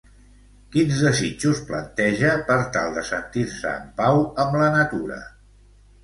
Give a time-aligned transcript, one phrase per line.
[0.75, 5.19] Quins desitjos planteja per tal de sentir-se en pau amb la natura?